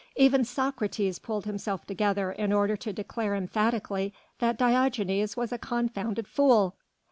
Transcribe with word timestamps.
Even 0.15 0.43
Socrates 0.43 1.19
pulled 1.19 1.45
himself 1.45 1.85
together 1.85 2.31
in 2.31 2.51
order 2.51 2.75
to 2.75 2.91
declare 2.91 3.35
emphatically 3.35 4.11
that 4.39 4.57
Diogenes 4.57 5.37
was 5.37 5.51
a 5.51 5.59
confounded 5.59 6.27
fool. 6.27 6.75